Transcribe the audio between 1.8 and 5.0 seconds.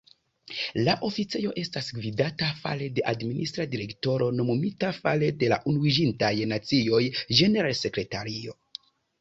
gvidata fare de Administra direktoro nomumita